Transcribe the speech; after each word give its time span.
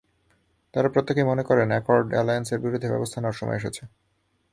তাঁদের 0.73 0.93
প্রত্যেকেই 0.93 1.23
মনে 1.23 1.43
করেন, 1.43 1.67
অ্যাকর্ড 1.71 2.07
অ্যালায়েন্সের 2.13 2.59
বিরুদ্ধে 2.59 2.91
ব্যবস্থা 2.91 3.17
নেওয়ার 3.19 3.39
সময় 3.39 3.57
এসেছে। 3.57 3.83